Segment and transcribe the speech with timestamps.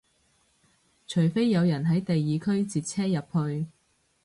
[1.07, 3.67] 除非有人喺第二區截車入去